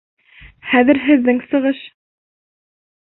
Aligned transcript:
Хәҙер 0.69 0.99
һеҙҙең 1.09 1.43
сығыш! 1.53 1.85